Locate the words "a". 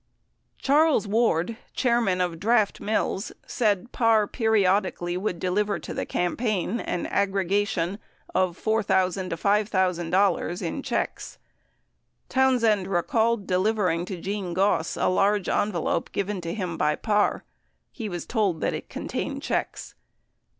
14.97-15.07